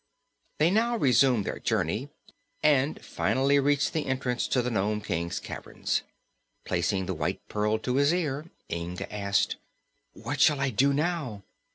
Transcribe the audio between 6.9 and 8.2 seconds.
the White Pearl to his